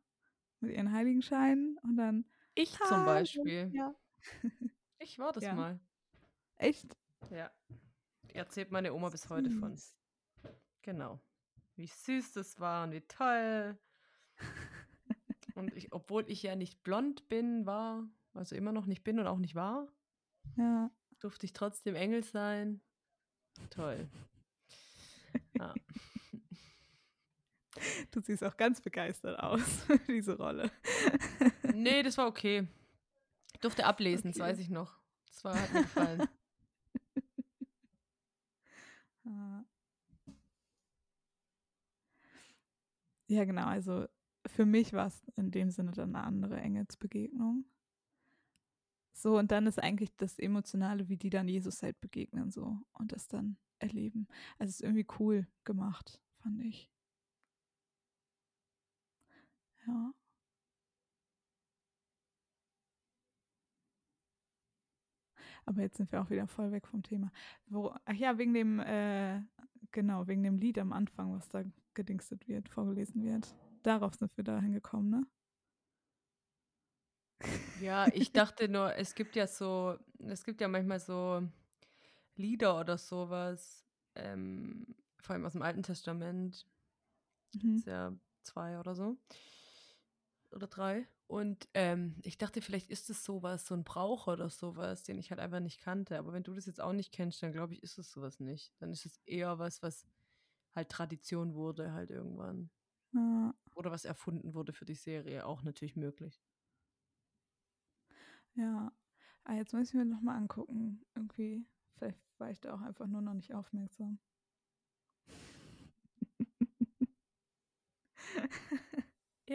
[0.60, 2.26] mit ihren Heiligenscheinen und dann.
[2.56, 3.72] Ich zum Beispiel.
[3.74, 3.96] Ja.
[5.00, 5.54] Ich war das ja.
[5.54, 5.80] mal.
[6.58, 6.98] Echt?
[7.30, 7.52] Ja.
[8.34, 9.78] Erzählt meine Oma bis heute von.
[10.82, 11.22] Genau.
[11.76, 13.78] Wie süß das war und wie toll.
[15.56, 19.28] und ich, obwohl ich ja nicht blond bin, war, also immer noch nicht bin und
[19.28, 19.88] auch nicht war,
[20.56, 20.90] ja.
[21.20, 22.82] durfte ich trotzdem Engel sein.
[23.70, 24.10] Toll.
[25.60, 25.74] Ja.
[28.12, 30.72] Du siehst auch ganz begeistert aus diese Rolle.
[31.74, 32.68] nee, das war okay.
[33.54, 34.40] Ich durfte ablesen, okay.
[34.40, 34.98] das weiß ich noch.
[35.28, 36.28] Das war, hat mir gefallen.
[43.28, 43.66] Ja, genau.
[43.66, 44.06] Also
[44.46, 47.66] für mich war es in dem Sinne dann eine andere Engelsbegegnung.
[49.14, 53.14] So, und dann ist eigentlich das Emotionale, wie die dann Jesus halt begegnen, so und
[53.14, 54.28] das dann erleben.
[54.60, 56.92] Also es ist irgendwie cool gemacht, fand ich.
[59.88, 60.14] Ja.
[65.66, 67.32] Aber jetzt sind wir auch wieder voll weg vom Thema.
[67.68, 69.42] Wo, ach ja, wegen dem, äh,
[69.92, 73.56] genau, wegen dem Lied am Anfang, was da gedingstet wird, vorgelesen wird.
[73.84, 75.28] Darauf sind wir da hingekommen, ne?
[77.82, 81.44] Ja, ich dachte nur, es gibt ja so, es gibt ja manchmal so
[82.36, 84.86] Lieder oder sowas, ähm,
[85.22, 86.66] vor allem aus dem Alten Testament.
[87.54, 87.76] Mhm.
[87.78, 89.18] Ist ja zwei oder so.
[90.56, 91.08] Oder drei.
[91.28, 95.32] Und ähm, ich dachte, vielleicht ist es sowas, so ein Brauch oder sowas, den ich
[95.32, 96.18] halt einfach nicht kannte.
[96.18, 98.74] Aber wenn du das jetzt auch nicht kennst, dann glaube ich, ist es sowas nicht.
[98.80, 100.06] Dann ist es eher was, was
[100.76, 102.70] halt Tradition wurde halt irgendwann.
[103.14, 103.54] Ja.
[103.76, 106.42] Oder was erfunden wurde für die Serie, auch natürlich möglich.
[108.56, 108.92] Ja,
[109.44, 111.06] ah, jetzt muss ich mir nochmal angucken.
[111.16, 111.66] Irgendwie,
[111.98, 114.20] vielleicht war ich da auch einfach nur noch nicht aufmerksam.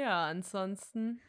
[0.00, 1.20] ja, ansonsten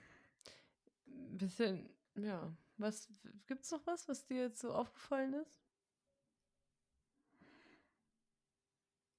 [1.07, 3.09] ein bisschen, ja, was
[3.47, 5.61] gibt's noch was, was dir jetzt so aufgefallen ist?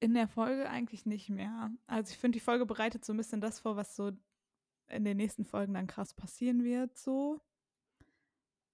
[0.00, 1.70] In der Folge eigentlich nicht mehr.
[1.86, 4.12] Also ich finde, die Folge bereitet so ein bisschen das vor, was so
[4.88, 7.40] in den nächsten Folgen dann krass passieren wird, so.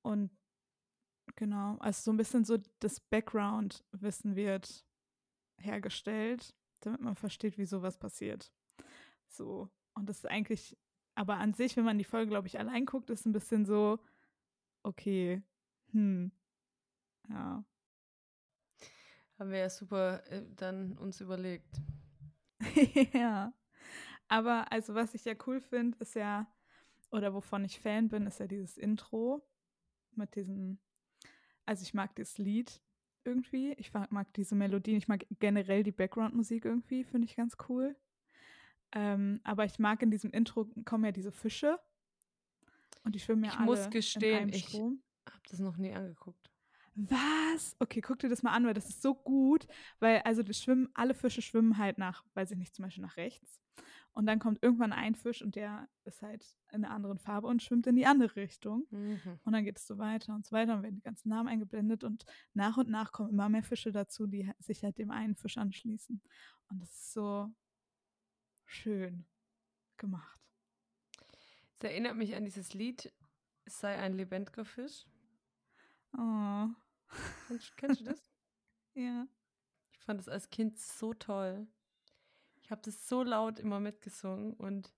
[0.02, 0.30] Und
[1.36, 4.86] genau, also so ein bisschen so das Background wissen wird,
[5.58, 8.52] hergestellt, damit man versteht, wie sowas passiert.
[9.26, 9.68] So.
[9.98, 10.76] Und das ist eigentlich,
[11.14, 13.98] aber an sich, wenn man die Folge, glaube ich, allein guckt, ist ein bisschen so,
[14.82, 15.42] okay,
[15.92, 16.30] hm,
[17.28, 17.64] ja.
[19.38, 21.80] Haben wir ja super äh, dann uns überlegt.
[23.12, 23.52] ja.
[24.28, 26.46] Aber also, was ich ja cool finde, ist ja,
[27.10, 29.42] oder wovon ich Fan bin, ist ja dieses Intro
[30.12, 30.78] mit diesem,
[31.66, 32.82] also ich mag das Lied
[33.24, 37.96] irgendwie, ich mag diese Melodien, ich mag generell die Background-Musik irgendwie, finde ich ganz cool.
[38.92, 41.78] Ähm, aber ich mag in diesem Intro kommen ja diese Fische
[43.04, 46.50] und die schwimmen ja ich alle muss gestehen, in ich habe das noch nie angeguckt.
[46.94, 47.76] Was?
[47.78, 49.68] Okay, guck dir das mal an, weil das ist so gut,
[50.00, 53.16] weil also das schwimmen, alle Fische schwimmen halt nach, weiß ich nicht, zum Beispiel nach
[53.16, 53.60] rechts.
[54.12, 57.62] Und dann kommt irgendwann ein Fisch und der ist halt in einer anderen Farbe und
[57.62, 58.84] schwimmt in die andere Richtung.
[58.90, 59.38] Mhm.
[59.44, 62.02] Und dann geht es so weiter und so weiter und werden die ganzen Namen eingeblendet
[62.02, 65.56] und nach und nach kommen immer mehr Fische dazu, die sich halt dem einen Fisch
[65.56, 66.20] anschließen.
[66.68, 67.48] Und das ist so
[68.68, 69.26] schön
[69.96, 70.40] gemacht.
[71.76, 73.12] Es erinnert mich an dieses Lied,
[73.64, 75.06] es sei ein lebendiger Fisch.
[76.16, 76.66] Oh.
[77.48, 78.30] Kennst, kennst du das?
[78.94, 79.26] ja.
[79.92, 81.66] Ich fand es als Kind so toll.
[82.56, 84.92] Ich habe das so laut immer mitgesungen und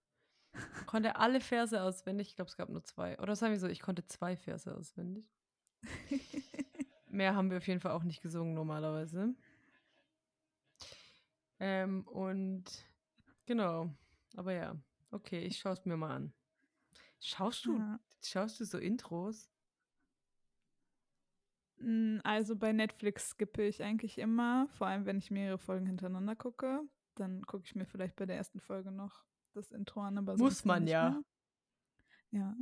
[0.86, 2.28] konnte alle Verse auswendig.
[2.28, 3.18] Ich glaube, es gab nur zwei.
[3.18, 5.24] Oder sagen wir so, ich konnte zwei Verse auswendig.
[7.06, 9.34] Mehr haben wir auf jeden Fall auch nicht gesungen normalerweise.
[11.58, 12.89] Ähm, und
[13.50, 13.90] genau.
[14.36, 14.76] Aber ja,
[15.10, 16.32] okay, ich schaue es mir mal an.
[17.18, 17.98] Schaust du, Ja.
[18.24, 19.50] schaust du so Intros?
[21.78, 26.36] Mm, Also bei Netflix skippe ich eigentlich immer, vor allem wenn ich mehrere Folgen hintereinander
[26.36, 26.82] gucke.
[27.16, 30.64] Dann gucke ich mir vielleicht bei der ersten Folge noch das Intro an, aber Muss
[30.64, 31.10] man ja.
[31.10, 31.24] mehr.
[32.30, 32.56] Ja.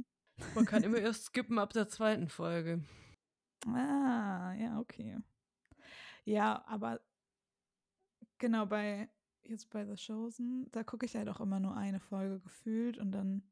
[0.55, 2.83] Man kann immer erst skippen ab der zweiten Folge.
[3.67, 5.19] Ah, ja, okay.
[6.25, 7.01] Ja, aber
[8.39, 9.11] genau bei
[9.49, 13.13] jetzt bei The Chosen, da gucke ich halt auch immer nur eine Folge gefühlt und
[13.13, 13.43] dann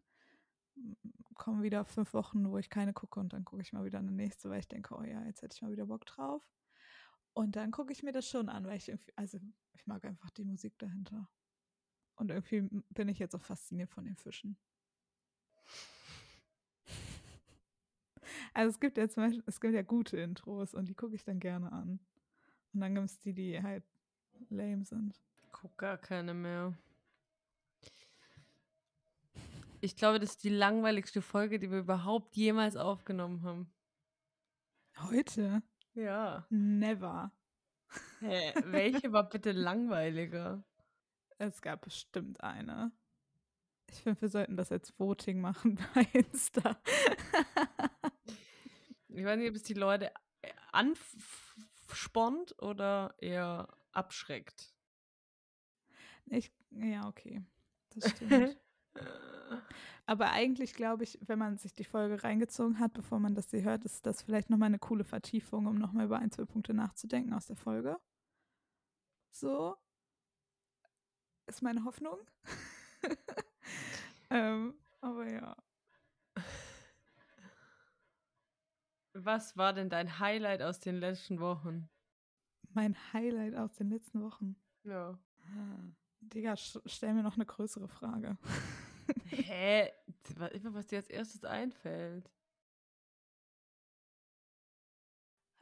[0.77, 0.93] mm,
[1.35, 4.13] kommen wieder fünf Wochen, wo ich keine gucke und dann gucke ich mal wieder eine
[4.13, 6.43] nächste, weil ich denke, oh ja, jetzt hätte ich mal wieder Bock drauf.
[7.33, 9.39] Und dann gucke ich mir das schon an, weil ich irgendwie, also
[9.75, 11.29] ich mag einfach die Musik dahinter.
[12.17, 14.57] Und irgendwie bin ich jetzt auch fasziniert von den Fischen.
[18.55, 21.25] Also es gibt ja zum Beispiel, es gibt ja gute Intros und die gucke ich
[21.25, 22.01] dann gerne an.
[22.73, 23.85] Und dann gibt es die, die halt
[24.49, 25.21] lame sind.
[25.67, 26.79] Guck gar keine mehr.
[29.81, 33.75] Ich glaube, das ist die langweiligste Folge, die wir überhaupt jemals aufgenommen haben.
[34.97, 35.65] Heute?
[35.95, 36.47] Ja.
[36.51, 37.33] Never.
[38.21, 40.63] Hä, welche war bitte langweiliger?
[41.37, 42.93] Es gab bestimmt eine.
[43.91, 46.81] Ich finde, wir sollten das als Voting machen bei Insta.
[49.09, 54.76] Ich weiß nicht, ob es die Leute äh, anspornt oder eher abschreckt.
[56.27, 57.43] Ich, ja, okay.
[57.91, 58.57] Das stimmt.
[60.07, 63.65] Aber eigentlich glaube ich, wenn man sich die Folge reingezogen hat, bevor man das sie
[63.65, 67.33] hört, ist das vielleicht nochmal eine coole Vertiefung, um nochmal über ein, zwei Punkte nachzudenken
[67.33, 67.97] aus der Folge.
[69.33, 69.77] So.
[71.47, 72.19] Ist meine Hoffnung.
[74.31, 75.57] ähm, aber ja.
[79.13, 81.89] Was war denn dein Highlight aus den letzten Wochen?
[82.75, 84.57] Mein Highlight aus den letzten Wochen.
[84.85, 85.19] Ja.
[86.33, 88.37] Digga, stell mir noch eine größere Frage.
[89.27, 89.91] Hä?
[90.37, 92.31] Was, immer, was dir als erstes einfällt.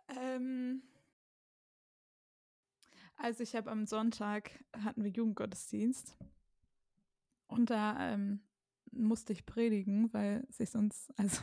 [0.09, 0.83] Ähm,
[3.17, 6.17] also ich habe am Sonntag hatten wir Jugendgottesdienst
[7.47, 8.41] und da ähm,
[8.91, 11.43] musste ich predigen, weil sich sonst, also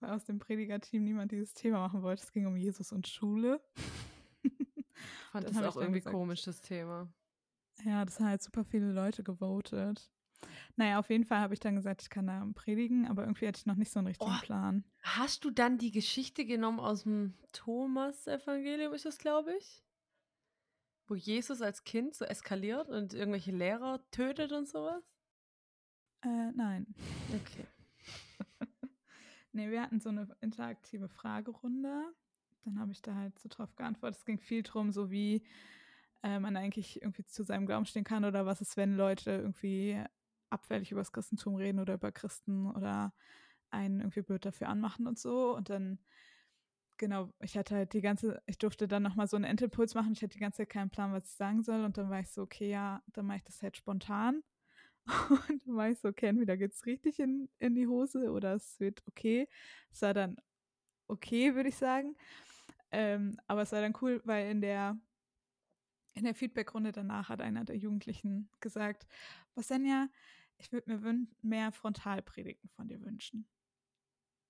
[0.00, 2.22] weil aus dem Predigerteam niemand dieses Thema machen wollte.
[2.22, 3.60] Es ging um Jesus und Schule.
[4.42, 4.52] Ich
[5.32, 7.12] fand das ich auch irgendwie gesagt- komisch, das Thema.
[7.84, 10.10] Ja, das haben halt super viele Leute gewotet.
[10.76, 13.58] Naja, auf jeden Fall habe ich dann gesagt, ich kann da predigen, aber irgendwie hatte
[13.58, 14.40] ich noch nicht so einen richtigen Oh.
[14.42, 14.84] Plan.
[15.02, 19.82] Hast du dann die Geschichte genommen aus dem Thomas-Evangelium, ist das, glaube ich?
[21.06, 25.02] Wo Jesus als Kind so eskaliert und irgendwelche Lehrer tötet und sowas?
[26.22, 26.86] Äh, nein.
[27.34, 27.66] Okay.
[29.52, 32.14] Nee, wir hatten so eine interaktive Fragerunde.
[32.64, 34.18] Dann habe ich da halt so drauf geantwortet.
[34.20, 35.42] Es ging viel drum, so wie
[36.22, 40.02] äh, man eigentlich irgendwie zu seinem Glauben stehen kann oder was ist, wenn Leute irgendwie
[40.50, 43.12] abfällig über das Christentum reden oder über Christen oder
[43.70, 45.54] einen irgendwie blöd dafür anmachen und so.
[45.54, 45.98] Und dann,
[46.98, 50.12] genau, ich hatte halt die ganze, ich durfte dann nochmal so einen Endimpuls machen.
[50.12, 51.84] Ich hatte die ganze Zeit keinen Plan, was ich sagen soll.
[51.84, 54.42] Und dann war ich so, okay, ja, dann mache ich das halt spontan.
[55.48, 58.78] Und dann war ich so, okay, entweder geht's richtig in, in die Hose oder es
[58.80, 59.48] wird okay.
[59.90, 60.36] Es war dann
[61.08, 62.16] okay, würde ich sagen.
[62.92, 64.98] Ähm, aber es war dann cool, weil in der
[66.14, 69.06] in der Feedbackrunde danach hat einer der Jugendlichen gesagt,
[69.54, 70.08] Bosenja,
[70.58, 73.48] ich würde mir mehr Frontalpredigten von dir wünschen.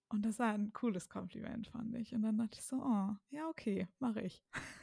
[0.08, 2.12] Und das war ein cooles Kompliment, fand ich.
[2.12, 4.42] Und dann dachte ich so, oh, ja, okay, mache ich.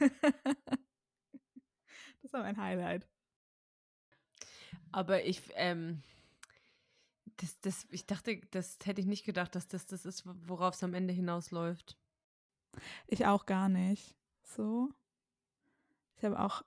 [2.22, 3.06] das war mein Highlight.
[4.90, 6.02] Aber ich, ähm,
[7.36, 10.82] das, das, ich dachte, das hätte ich nicht gedacht, dass das das ist, worauf es
[10.82, 11.98] am Ende hinausläuft.
[13.06, 14.16] Ich auch gar nicht.
[14.44, 14.88] So.
[16.18, 16.62] Ich habe auch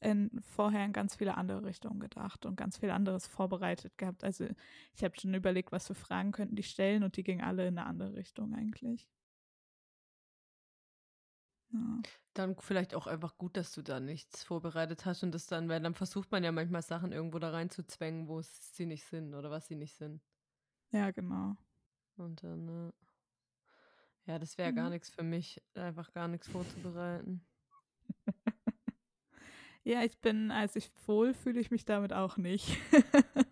[0.00, 4.24] in, vorher in ganz viele andere Richtungen gedacht und ganz viel anderes vorbereitet gehabt.
[4.24, 4.48] Also
[4.94, 7.78] ich habe schon überlegt, was für Fragen könnten die stellen und die gingen alle in
[7.78, 9.08] eine andere Richtung eigentlich.
[11.72, 12.00] Ja.
[12.34, 15.80] Dann vielleicht auch einfach gut, dass du da nichts vorbereitet hast und das dann, weil
[15.80, 19.66] dann versucht man ja manchmal Sachen irgendwo da reinzuzwängen, wo sie nicht sind oder was
[19.66, 20.22] sie nicht sind.
[20.90, 21.56] Ja, genau.
[22.16, 22.92] Und dann, äh,
[24.30, 24.76] ja, das wäre mhm.
[24.76, 27.44] gar nichts für mich, einfach gar nichts vorzubereiten.
[29.82, 32.78] Ja, ich bin, als ich wohl fühle ich mich damit auch nicht.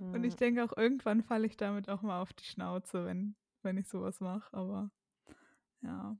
[0.00, 3.76] Und ich denke auch, irgendwann falle ich damit auch mal auf die Schnauze, wenn, wenn
[3.76, 4.52] ich sowas mache.
[4.56, 4.90] Aber
[5.82, 6.16] ja.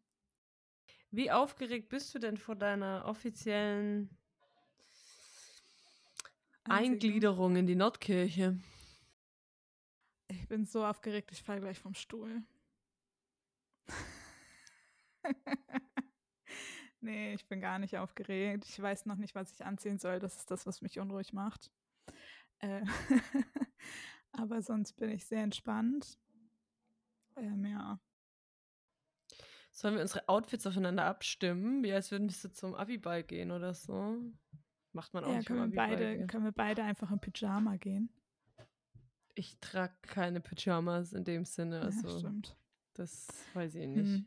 [1.11, 4.17] Wie aufgeregt bist du denn vor deiner offiziellen
[6.65, 8.61] Eingliederung in die Nordkirche?
[10.29, 12.43] Ich bin so aufgeregt, ich falle gleich vom Stuhl.
[17.03, 18.65] Nee, ich bin gar nicht aufgeregt.
[18.69, 20.21] Ich weiß noch nicht, was ich anziehen soll.
[20.21, 21.71] Das ist das, was mich unruhig macht.
[22.61, 22.83] Äh
[24.33, 26.19] Aber sonst bin ich sehr entspannt.
[27.37, 27.99] Ähm, ja.
[29.73, 31.83] Sollen wir unsere Outfits aufeinander abstimmen?
[31.83, 34.19] Wie als würden wir so zum Abiball gehen oder so?
[34.93, 36.27] Macht man auch ja, nicht können wir beide gehen.
[36.29, 38.11] Können wir beide einfach im Pyjama gehen?
[39.35, 41.81] Ich trage keine Pyjamas in dem Sinne.
[41.81, 42.57] Also ja, stimmt.
[42.95, 44.19] Das weiß ich nicht.
[44.19, 44.27] Hm.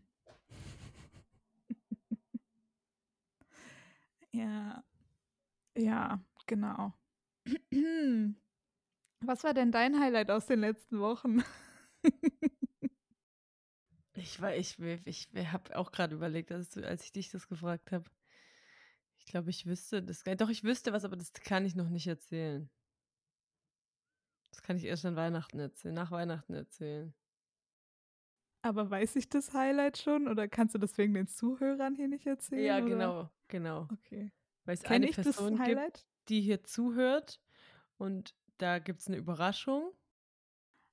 [4.36, 4.84] Ja,
[5.78, 6.94] ja, genau.
[9.22, 11.42] Was war denn dein Highlight aus den letzten Wochen?
[14.14, 18.10] ich war, ich, ich, habe auch gerade überlegt, als, als ich dich das gefragt habe.
[19.20, 20.24] Ich glaube, ich wüsste das.
[20.24, 22.70] Doch, ich wüsste was, aber das kann ich noch nicht erzählen.
[24.50, 27.14] Das kann ich erst an Weihnachten erzählen, nach Weihnachten erzählen.
[28.66, 32.26] Aber weiß ich das Highlight schon oder kannst du das wegen den Zuhörern hier nicht
[32.26, 32.66] erzählen?
[32.66, 32.88] Ja, oder?
[32.88, 33.88] genau, genau.
[33.94, 34.32] Okay.
[34.64, 37.40] Weil es eine Person gibt, die hier zuhört
[38.00, 39.92] und da gibt es eine Überraschung.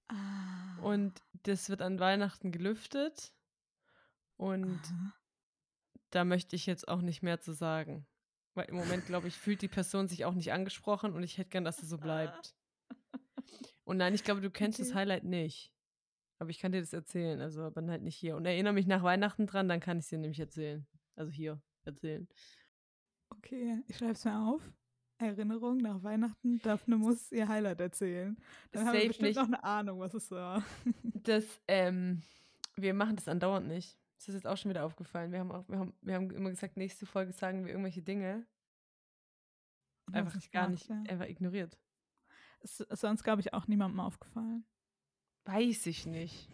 [0.08, 0.78] Ah.
[0.82, 3.32] Und das wird an Weihnachten gelüftet.
[4.36, 5.14] Und Aha.
[6.10, 8.06] da möchte ich jetzt auch nicht mehr zu sagen.
[8.52, 11.48] Weil im Moment, glaube ich, fühlt die Person sich auch nicht angesprochen und ich hätte
[11.48, 12.54] gern, dass es so bleibt.
[13.84, 14.88] Und nein, ich glaube, du kennst okay.
[14.88, 15.72] das Highlight nicht.
[16.42, 18.34] Aber ich kann dir das erzählen, also aber halt nicht hier.
[18.34, 20.84] Und erinnere mich nach Weihnachten dran, dann kann ich es dir nämlich erzählen.
[21.14, 22.26] Also hier erzählen.
[23.30, 24.60] Okay, ich schreibe es mir auf.
[25.18, 28.36] Erinnerung nach Weihnachten, Daphne muss ihr Highlight erzählen.
[28.72, 29.36] Dann haben wir bestimmt nicht.
[29.36, 30.64] noch eine Ahnung, was es war.
[31.22, 32.22] Das, ähm,
[32.74, 33.96] wir machen das andauernd nicht.
[34.16, 35.30] Das ist jetzt auch schon wieder aufgefallen.
[35.30, 38.48] Wir haben, auch, wir haben, wir haben immer gesagt, nächste Folge sagen wir irgendwelche Dinge.
[40.10, 41.04] Einfach gar gemacht, nicht, ja.
[41.08, 41.78] einfach ignoriert.
[42.62, 44.64] Ist sonst, glaube ich, auch niemandem aufgefallen.
[45.44, 46.48] Weiß ich nicht.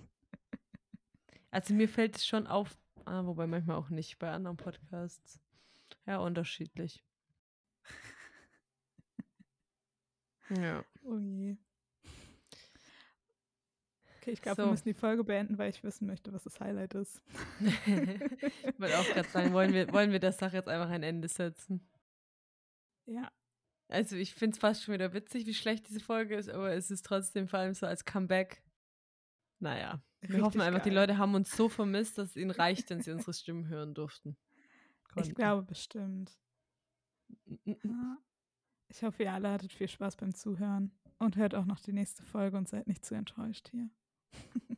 [1.50, 5.40] Also mir fällt es schon auf, ah, wobei manchmal auch nicht bei anderen Podcasts.
[6.06, 7.02] Ja, unterschiedlich.
[10.50, 10.84] ja.
[11.04, 11.56] Oh je.
[14.16, 14.66] Okay, ich glaube, so.
[14.66, 17.22] wir müssen die Folge beenden, weil ich wissen möchte, was das Highlight ist.
[17.60, 21.28] ich wollte auch gerade sagen, wollen wir, wollen wir der Sache jetzt einfach ein Ende
[21.28, 21.86] setzen?
[23.06, 23.30] Ja.
[23.88, 26.90] Also ich finde es fast schon wieder witzig, wie schlecht diese Folge ist, aber es
[26.90, 28.62] ist trotzdem vor allem so als Comeback.
[29.60, 30.90] Naja, wir Richtig hoffen einfach, geil.
[30.90, 33.94] die Leute haben uns so vermisst, dass es ihnen reicht, wenn sie unsere Stimmen hören
[33.94, 34.36] durften.
[35.04, 35.28] Konnten.
[35.28, 36.38] Ich glaube bestimmt.
[38.88, 42.22] Ich hoffe, ihr alle hattet viel Spaß beim Zuhören und hört auch noch die nächste
[42.22, 43.90] Folge und seid nicht zu enttäuscht hier.